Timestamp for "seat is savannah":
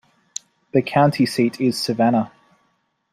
1.27-2.31